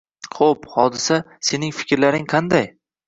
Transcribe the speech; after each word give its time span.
Ho‘p, 0.37 0.63
Hodisa, 0.77 1.19
sening 1.49 1.75
fikrlaring 1.81 2.27
qanday? 2.33 2.67